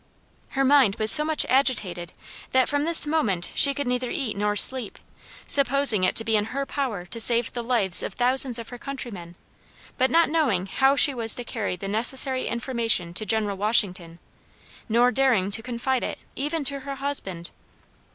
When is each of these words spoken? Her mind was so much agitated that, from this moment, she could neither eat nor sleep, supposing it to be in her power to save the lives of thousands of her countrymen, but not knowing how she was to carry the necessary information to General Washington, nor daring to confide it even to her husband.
Her 0.57 0.65
mind 0.65 0.95
was 0.95 1.11
so 1.11 1.23
much 1.23 1.45
agitated 1.47 2.11
that, 2.53 2.67
from 2.67 2.85
this 2.85 3.05
moment, 3.05 3.51
she 3.53 3.71
could 3.75 3.85
neither 3.85 4.09
eat 4.09 4.35
nor 4.35 4.55
sleep, 4.55 4.97
supposing 5.45 6.03
it 6.03 6.15
to 6.15 6.23
be 6.23 6.35
in 6.35 6.45
her 6.45 6.65
power 6.65 7.05
to 7.05 7.21
save 7.21 7.51
the 7.53 7.63
lives 7.63 8.01
of 8.01 8.15
thousands 8.15 8.57
of 8.57 8.69
her 8.69 8.79
countrymen, 8.79 9.35
but 9.99 10.09
not 10.09 10.27
knowing 10.27 10.65
how 10.65 10.95
she 10.95 11.13
was 11.13 11.35
to 11.35 11.43
carry 11.43 11.75
the 11.75 11.87
necessary 11.87 12.47
information 12.47 13.13
to 13.13 13.27
General 13.27 13.57
Washington, 13.57 14.17
nor 14.89 15.11
daring 15.11 15.51
to 15.51 15.61
confide 15.61 16.03
it 16.03 16.17
even 16.35 16.63
to 16.65 16.79
her 16.79 16.95
husband. 16.95 17.51